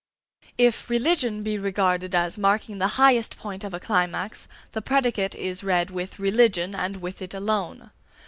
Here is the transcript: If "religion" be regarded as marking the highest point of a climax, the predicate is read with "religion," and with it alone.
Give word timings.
If 0.57 0.89
"religion" 0.89 1.43
be 1.43 1.59
regarded 1.59 2.15
as 2.15 2.35
marking 2.35 2.79
the 2.79 2.87
highest 2.97 3.37
point 3.37 3.63
of 3.63 3.71
a 3.71 3.79
climax, 3.79 4.47
the 4.71 4.81
predicate 4.81 5.35
is 5.35 5.63
read 5.63 5.91
with 5.91 6.17
"religion," 6.17 6.73
and 6.73 6.97
with 6.97 7.21
it 7.21 7.35
alone. 7.35 7.91